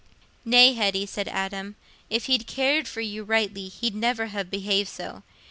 "Nay, 0.43 0.73
Hetty," 0.73 1.05
said 1.05 1.27
Adam, 1.27 1.75
"if 2.09 2.25
he'd 2.25 2.47
cared 2.47 2.87
for 2.87 3.01
you 3.01 3.23
rightly, 3.23 3.67
he'd 3.67 3.93
never 3.93 4.25
ha' 4.29 4.49
behaved 4.49 4.89
so. 4.89 5.21